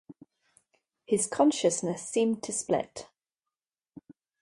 His 1.05 1.27
consciousness 1.27 2.01
seemed 2.09 2.41
to 2.41 2.51
split. 2.51 3.07